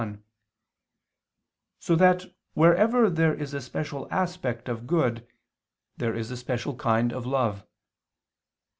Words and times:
1), 0.01 0.23
so 1.77 1.95
that 1.95 2.25
wherever 2.55 3.07
there 3.07 3.35
is 3.35 3.53
a 3.53 3.61
special 3.61 4.07
aspect 4.09 4.67
of 4.67 4.87
good, 4.87 5.27
there 5.95 6.15
is 6.15 6.31
a 6.31 6.37
special 6.37 6.75
kind 6.75 7.13
of 7.13 7.27
love. 7.27 7.67